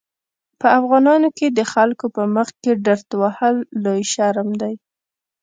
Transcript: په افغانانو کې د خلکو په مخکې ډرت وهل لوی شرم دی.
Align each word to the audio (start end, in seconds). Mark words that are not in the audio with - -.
په 0.59 0.67
افغانانو 0.79 1.29
کې 1.37 1.47
د 1.57 1.59
خلکو 1.73 2.05
په 2.15 2.23
مخکې 2.35 2.69
ډرت 2.85 3.09
وهل 3.21 3.55
لوی 3.83 4.01
شرم 4.13 4.49
دی. 4.61 4.73